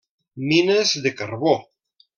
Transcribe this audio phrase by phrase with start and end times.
[0.45, 1.57] Mines de carbó.